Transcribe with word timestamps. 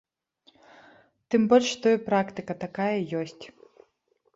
Тым 1.35 1.41
больш, 1.53 1.67
што 1.75 1.87
і 1.99 2.03
практыка 2.11 2.53
такая 2.67 2.93
ёсць. 3.23 3.43